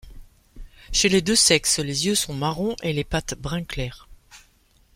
[0.91, 4.07] Chez les deux sexes, les yeux sont marron et les pattes brun clair.